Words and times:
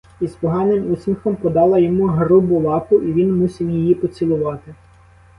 Із 0.21 0.31
поганим 0.35 0.93
усміхом 0.93 1.35
подала 1.35 1.79
йому 1.79 2.07
грубу 2.07 2.59
лапу, 2.59 3.01
і 3.01 3.13
він 3.13 3.35
мусів 3.37 3.69
її 3.69 3.95
поцілувати. 3.95 4.75